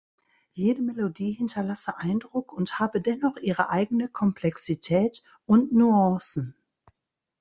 Jede 0.53 0.81
Melodie 0.81 1.31
hinterlasse 1.33 1.99
Eindruck 1.99 2.53
und 2.53 2.79
habe 2.79 3.01
dennoch 3.01 3.37
ihre 3.37 3.69
eigene 3.69 4.09
Komplexität 4.09 5.21
und 5.45 5.71
Nuancen. 5.73 6.55